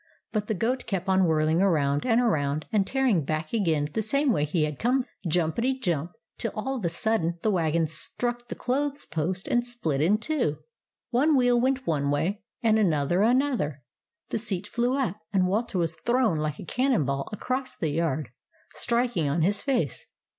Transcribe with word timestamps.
But 0.31 0.47
the 0.47 0.55
goat 0.55 0.87
kept 0.87 1.07
on 1.07 1.25
whirling 1.25 1.61
around 1.61 2.07
and 2.07 2.19
around, 2.19 2.65
and 2.73 2.87
tearing 2.87 3.23
back 3.23 3.53
again 3.53 3.87
the 3.93 4.01
same 4.01 4.33
way 4.33 4.45
he 4.45 4.63
had 4.63 4.79
come, 4.79 5.05
jumpety 5.27 5.79
jump, 5.79 6.13
till 6.39 6.51
all 6.55 6.77
of 6.77 6.85
a 6.85 6.89
sudden 6.89 7.37
the 7.43 7.51
wagon 7.51 7.85
struck 7.85 8.47
the 8.47 8.55
clothes 8.55 9.05
post 9.05 9.47
and 9.47 9.63
split 9.63 10.01
in 10.01 10.17
two. 10.17 10.57
One 11.11 11.35
wheel 11.37 11.61
went 11.61 11.85
one 11.85 12.09
way, 12.09 12.41
and 12.63 12.79
another 12.79 13.21
another, 13.21 13.83
the 14.29 14.39
seat 14.39 14.65
flew 14.65 14.95
up, 14.95 15.19
and 15.33 15.45
Walter 15.45 15.77
was 15.77 15.93
thrown 15.95 16.37
like 16.37 16.57
a 16.57 16.65
cannon 16.65 17.05
ball 17.05 17.29
across 17.31 17.75
the 17.75 17.91
yard, 17.91 18.29
striking 18.73 19.29
on 19.29 19.43
his 19.43 19.61
face. 19.61 20.07